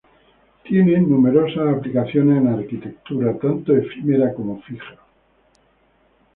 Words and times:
Tienen 0.63 1.07
numerosas 1.11 1.77
aplicaciones 1.77 2.37
en 2.41 2.47
arquitectura, 2.47 3.37
tanto 3.37 3.77
efímera 3.77 4.33
como 4.33 4.59
fija. 4.63 4.95